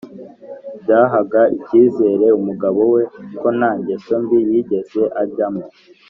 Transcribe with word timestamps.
byahaga 0.81 1.41
icyizere 1.57 2.25
umugabo 2.39 2.81
we 2.93 3.01
ko 3.39 3.47
nta 3.57 3.71
ngeso 3.79 4.13
mbi 4.23 4.39
yigeze 4.49 5.01
ajyamo 5.21 5.63